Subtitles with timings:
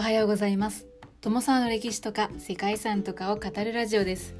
[0.00, 0.86] おはようございます。
[1.20, 4.34] 友沢の歴史とか世界遺産とかを語るラジオです。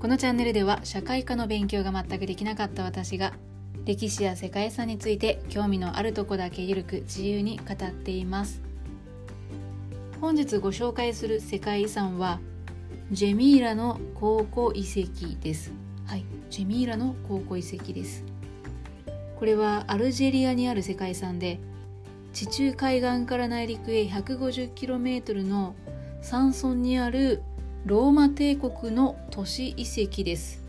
[0.00, 3.34] このチャンネルでは社会科の勉強が全くできなかった私が
[3.84, 8.62] 歴史や世界遺産について興味のあるとこだけゆるく自由に語っています。
[10.22, 12.40] 本日ご紹介する世界遺産は
[13.10, 15.72] ジェミーラの考古遺跡です。
[16.06, 18.24] はいジェミーラの考古遺跡です。
[19.38, 21.60] これはアルジェリアにある世界遺産で
[22.34, 25.76] 地中海岸から内陸へ 150km の
[26.20, 27.44] 山村にある
[27.86, 30.60] ローマ帝国の都市遺跡です。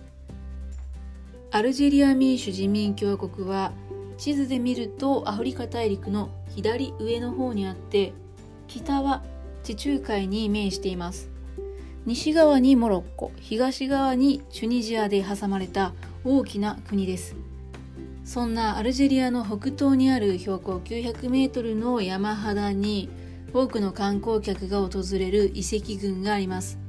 [1.49, 3.71] アルジェリア民主人民共和国は
[4.15, 8.13] 地図で見るとアフリカ大陸の左上の方にあって
[8.67, 9.23] 北は
[9.63, 11.31] 地中海に面しています。
[12.05, 17.35] 西側にモロッコ東側にチュニジアで挟まれた大きな国です。
[18.25, 23.09] そんなアルジェリアの北東にある標高900メートルの山肌に
[23.54, 26.79] 多くの観光客が訪れる遺跡群があります。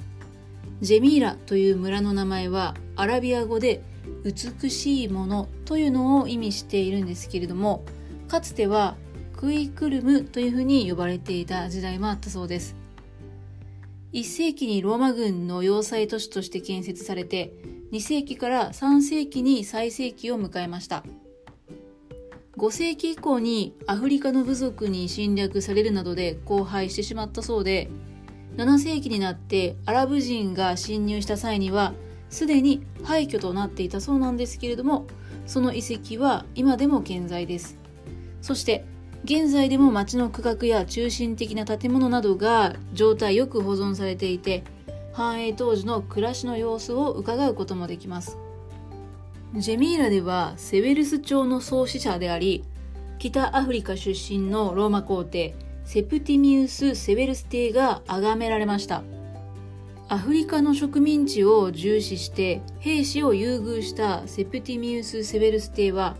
[0.80, 3.82] ジェミーラという村の名前はアラビア語で
[4.24, 7.84] 美しいものというのを意味しているんですけれども
[8.28, 8.96] かつては
[9.36, 12.76] クイクルムというふうに呼ばれていた時代もあったそうです
[14.12, 17.52] 1世紀にローマ軍の要塞都市として建設されて
[17.92, 21.04] 2世紀から3世紀に最盛期を迎えました
[22.58, 27.90] 5世紀以降にアフリカの部族に侵略されるなどで荒廃してしまったそうで
[28.56, 31.92] 7世紀になってアラブ人が侵入した際には
[32.30, 35.06] すでに廃墟となっていたそうなんですけれども
[35.46, 37.78] その遺跡は今でも健在です。
[38.40, 38.84] そして
[39.24, 44.64] 現在でも町の区画や中心的な建物などが状態よく保存されていて
[45.12, 48.38] 繁栄当時の暮らしの様子を伺うこともできます。
[49.56, 52.62] ジェミーラではセベルス朝の創始者であり
[53.18, 59.02] 北アフリカ出身のローマ皇帝セプティミウス・セベルス帝が崇められました。
[60.08, 66.16] アフリカの植民地を重視して兵士を優遇したセプティミウス・セベルス帝は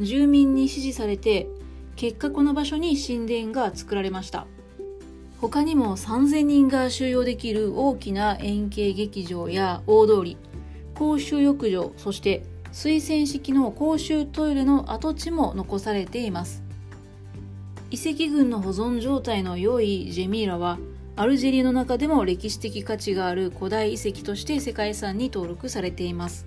[0.00, 1.46] 住民に支持されて
[1.94, 4.46] 結果この場所に神殿が作られました。
[5.42, 10.38] 他にも3000人が収容できる大きな円形劇場や大通り
[10.94, 12.42] 公衆浴場そして
[12.72, 16.62] 水洗式の公衆トイレの跡地も残されています。
[17.90, 20.78] 遺跡群の保存状態の良いジェミーラは
[21.16, 26.46] アルジェリアの中でも歴史的価値がある古代遺跡として世界遺産に登録されています。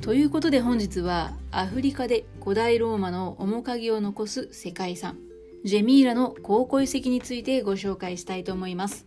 [0.00, 5.16] ということで本日はアフリカで古代ローマの面影を残す世界遺産
[5.64, 9.06] ジェミーラの考古遺跡についてご紹介したいと思います。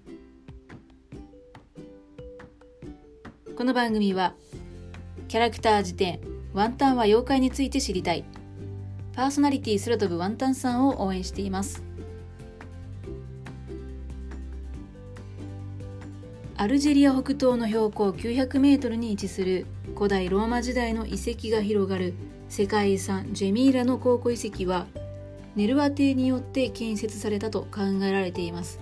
[3.57, 4.35] この番組は
[5.27, 6.19] キャラクター辞典
[6.53, 8.23] ワンタンは妖怪について知りたい。
[9.13, 11.83] パーソナリティ空飛ぶワンタンさんを応援しています。
[16.57, 19.65] アルジェリア北東の標高900メートルに位置する
[19.95, 22.13] 古代ローマ時代の遺跡が広がる
[22.47, 24.87] 世界遺産ジェミーラの考古遺跡は
[25.55, 28.79] ネルワ帝によって建設されたと考えられています。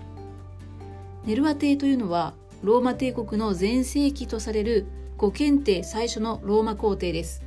[1.25, 4.85] ネルワ帝というのはローマ帝国の全盛期とされる
[5.23, 7.43] 五検定最初のローマ皇帝です。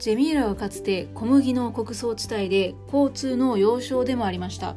[0.00, 4.74] ジェミーラはかつて小麦の穀倉地帯で交通の要衝でもありました。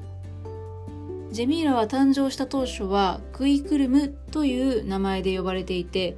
[1.31, 6.15] ジェミーラは誕生した当初はクイクルムという名前で呼ばれていて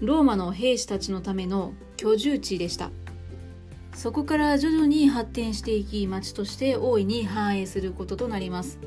[0.00, 2.90] ローマの兵士たちのための居住地でした。
[3.94, 8.78] そこから徐々に発展していき町として大いに繁栄することとなります。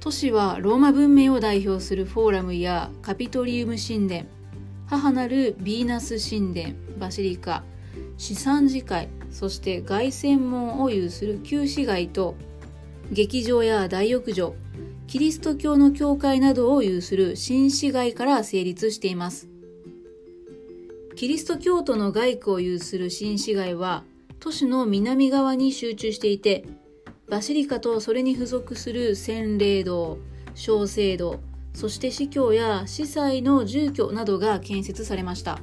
[0.00, 4.37] 都市はローマ文明を代表するフォーラムやカピトリウム神殿。
[4.88, 7.62] 母なるヴィーナス神殿バシリカ
[8.16, 12.34] 資産寺会そして凱旋門を有する旧市街と
[13.12, 14.54] 劇場や大浴場
[15.06, 19.48] キリスト教の教会などを有する新市街から成立しています。
[21.18, 24.04] キリスト教徒の街区を有する新市街は
[24.38, 26.64] 都市の南側に集中していて
[27.28, 30.18] バシリカとそれに付属する洗礼堂
[30.54, 31.40] 小聖堂
[31.74, 35.60] そして司教や司祭の住居などが建設されました。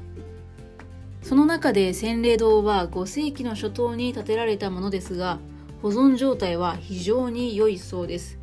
[1.21, 5.39] その中で洗礼堂は5世紀の初頭に建てられたものですが
[5.81, 8.37] 保存状態は非常に良いそうです。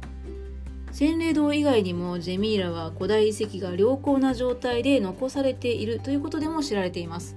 [0.90, 7.36] 洗礼堂以外にもジェミーラは古代遺跡が良好な状態で残されているということでも知られています。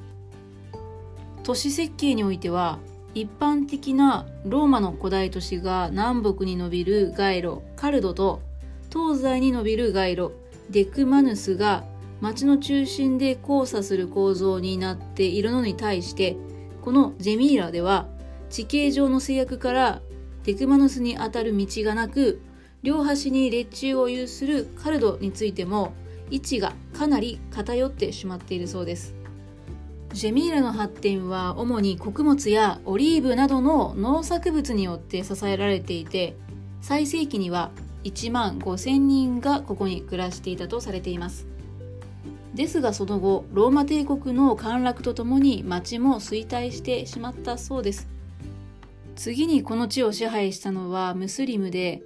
[1.44, 2.80] 都市設計においては
[3.13, 8.42] 一般的なローマの古代都市が南北に伸びる街路カルドと
[8.95, 10.31] 東西に伸びる街路
[10.69, 11.83] デクマヌスが
[12.21, 16.38] 町の中心で交差する構造になっているのに対して
[16.81, 18.07] このジェミーラでは
[18.50, 20.01] 地形上の制約から
[20.45, 22.42] デクマヌスに当たる道がなく
[22.83, 25.94] 両端に列柱を有するカルドについても
[26.31, 29.13] 位置がかなり偏ってしまっているそうです。
[30.13, 36.38] ジェミーラの発展は主に穀物やオリーブなどの農作物によって支えられていて
[36.80, 37.71] 最盛期には
[38.06, 41.48] 1万5000人がここに暮らしていたとされています。
[42.54, 48.07] ですがその後ローマ帝国の陥落とともに町も衰退してしまったそうです。
[49.16, 52.02] 次にこの地を支配したのはムスリムで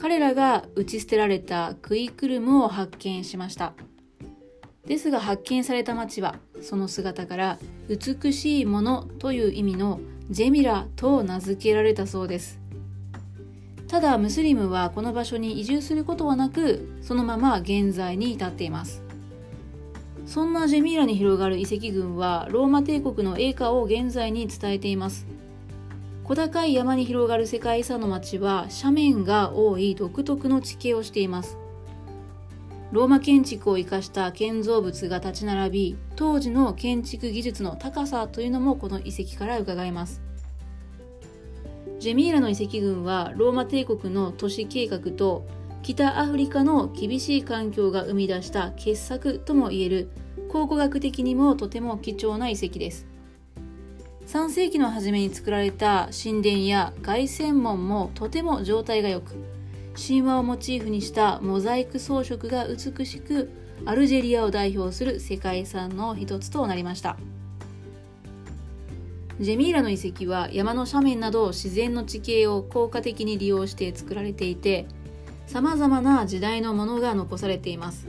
[0.00, 3.74] 彼らが打ち捨てられたクイクルムを発見しました。
[4.86, 10.00] ですが発見された町はその姿から美しいものという意味の
[10.30, 12.65] ジェミラと名付けられたそうです。
[13.88, 19.02] ただムスリムはこの場所に移住することはなくそのまま現在に至っています。
[20.26, 25.26] そんなジェミーラに広がる遺跡群はローマ帝国の栄華を現在に伝えています。
[26.24, 31.56] 小高い山に広がる世界遺産の町は斜面が多い独特の地形をしています。
[32.90, 40.25] ローマ建築を生かした建造物が立ち並び当時の建築技術の高さというのもこの遺跡から伺えます。
[41.98, 45.46] ジェミーラの遺跡群はローマ帝国の都市計画と
[45.82, 50.10] 北アフリカの厳しい環境が生み出した傑作ともいえる
[50.48, 53.06] 考古学的にもとても貴重な遺跡です。
[54.26, 59.36] 3世紀の初めに作られた神殿や凱旋門もとても状態が良く
[59.94, 63.50] 神話をモチーフにしたモザイク装飾が美しく
[63.84, 67.16] アルジェリアを代表する世界遺産の一つとなりました。
[69.38, 74.86] ジェミーラの遺跡は山の斜面など自然の地形を効果的に利用して作られていて
[75.46, 78.08] さまざまな時代のものが残されています。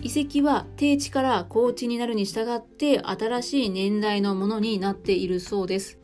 [0.00, 5.98] 遺跡は低地から高地になるに従って新しい年代のものになっているそうです。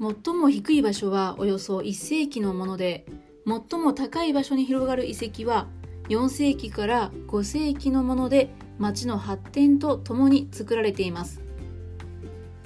[0.00, 3.06] 最も低い場所はおよそ1世紀のもので
[3.46, 5.66] 最も高い場所に広がる遺跡は
[6.08, 11.40] 4世紀から5世紀のもので町の発展とともに作られています。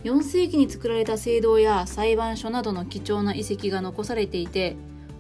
[0.05, 4.77] 4世紀に作られた聖堂や裁判所などの貴重な遺跡が残されていて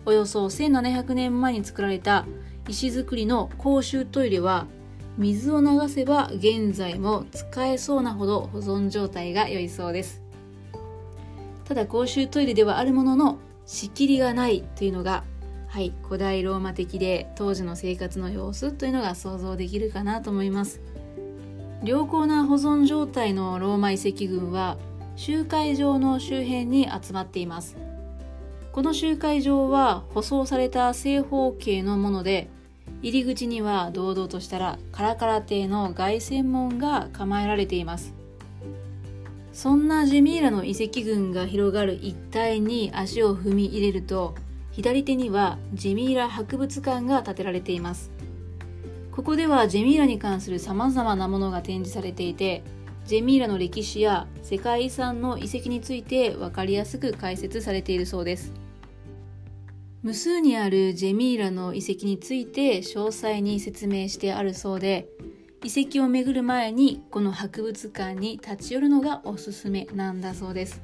[0.07, 2.27] およそ1700年前に作られた
[2.69, 4.67] 石造りの公衆トイレは
[5.17, 10.23] 水を流せば現在も使えそうなほど保存状態が良いそうです。
[11.65, 15.25] ただ公衆トイレではあるものの仕切りがないというのが
[15.67, 20.81] はい古代ローマ的で当時の生活の様子というのが想像できるかなと思います。
[21.85, 24.77] 良好な保存状態のローマ遺跡群は
[25.15, 27.77] 集会場の周辺に集まっています。
[28.73, 32.49] この集会場は舗装された正方形のもので
[33.01, 38.13] 入り口には堂々としたらカラカラ亭の凱旋門が構えられています。
[39.53, 44.35] そんなジェミーラの遺跡群が広がる一帯に足を踏み入れると
[44.73, 48.18] 左手にはジェミーラ博物館が建てられています。
[49.19, 52.63] ここではジェミーラに関する様々なものが展示されていて
[53.05, 58.53] ジェミーラの歴史や世界遺産の遺跡について分かりやすく解説されているそうです。
[60.03, 65.09] 無数にあるジェミーラの遺跡について詳細に説明してあるそうで
[65.65, 70.81] 遺跡を巡る前にこの博物館に立ち寄るのがおすすめなんだそうです。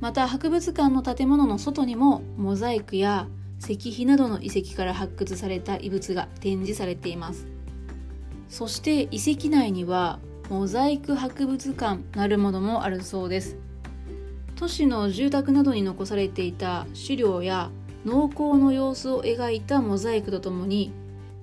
[0.00, 3.28] また博物館の建物の外にもモザイクや
[3.60, 7.46] 石碑などの遺跡から発掘された遺物が展示されています。
[8.48, 13.56] そして遺跡内にはモザイク博物館なるものもあるそうです。
[14.56, 17.70] 都市の住宅などに残されていた資料や
[18.04, 20.92] 農耕の様子を描いたモザイクとともに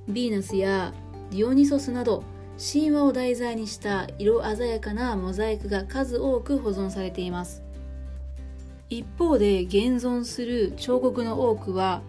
[0.09, 0.93] ヴィーナスや
[1.31, 2.23] ディオニソスなど
[2.57, 7.64] 神話を題材にした色鮮やかなモザイクが数多く保存されています。
[8.89, 12.01] 一方で現存する彫刻の多くは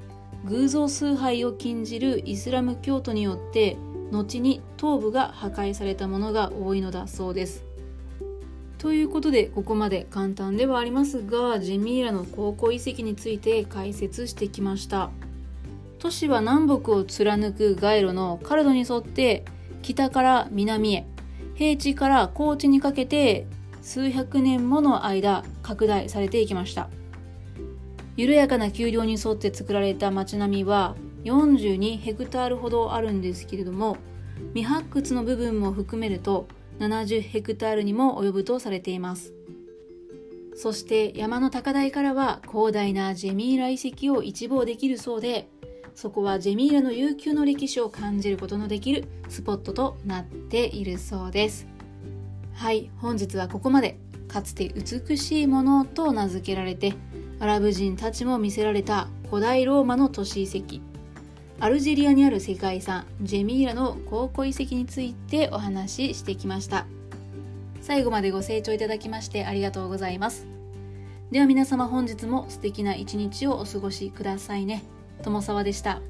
[0.44, 3.76] 偶像崇拝を禁じるイスラム教徒によって
[4.12, 7.64] 後に頭部が破壊されたものが多いのだそうです。
[8.78, 15.10] ということでここまで簡単ではありますがジェミーラの考古遺跡について解説してきました
[15.98, 19.44] 都市は南北を貫く街路のカルドに沿って
[19.82, 21.06] 北から南へ
[21.54, 23.46] 平地から高地にかけて
[23.86, 26.90] 数百年もの間拡大されていきました。
[28.16, 33.96] 緩やかな丘陵に沿って作られた街並みは42ヘクタールほどあるんですけれども
[34.54, 36.48] 未発掘の部分も含めると
[36.80, 39.32] 70ヘクタールにも及ぶとされています。
[40.56, 45.48] そして山の高台からは広大なジェミーラ遺跡を一望できるそうで
[45.94, 51.75] そこはジェミーラの悠久の歴史を感じることのできるスポットとなっているそうです。
[52.56, 53.98] はい本日はここまで。
[54.28, 56.94] かつて美しいものと名付けられて
[57.38, 60.80] アラブ人たちも見せられた古代ローマの都市遺跡。
[61.60, 66.86] アルジェリアにある世界遺産ジェミーラの考古遺跡についてお話ししてきました。
[67.80, 70.46] 最後までご清聴いただきましてありがとうございます。
[71.30, 74.82] では皆様本日も素敵な一日をお過ごしくださいね。
[75.22, 76.00] 友沢でした。